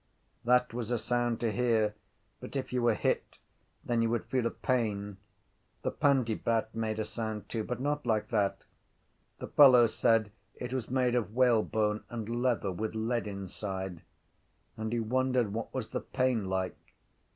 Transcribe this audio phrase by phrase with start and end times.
[0.45, 1.93] That was a sound to hear
[2.39, 3.37] but if you were hit
[3.85, 5.17] then you would feel a pain.
[5.83, 8.63] The pandybat made a sound too but not like that.
[9.37, 14.01] The fellows said it was made of whalebone and leather with lead inside:
[14.75, 16.95] and he wondered what was the pain like.